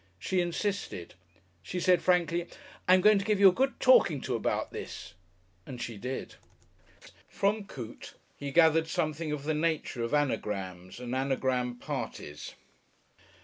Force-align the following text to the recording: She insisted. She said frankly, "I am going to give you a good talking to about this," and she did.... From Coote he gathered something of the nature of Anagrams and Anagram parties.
She 0.17 0.41
insisted. 0.41 1.13
She 1.61 1.79
said 1.79 2.01
frankly, 2.01 2.47
"I 2.87 2.95
am 2.95 3.01
going 3.01 3.19
to 3.19 3.23
give 3.23 3.39
you 3.39 3.49
a 3.49 3.51
good 3.51 3.79
talking 3.79 4.19
to 4.21 4.33
about 4.33 4.71
this," 4.71 5.13
and 5.63 5.79
she 5.79 5.95
did.... 5.99 6.37
From 7.29 7.65
Coote 7.65 8.15
he 8.35 8.49
gathered 8.49 8.87
something 8.87 9.31
of 9.31 9.43
the 9.43 9.53
nature 9.53 10.01
of 10.01 10.15
Anagrams 10.15 10.99
and 10.99 11.13
Anagram 11.13 11.75
parties. 11.75 12.55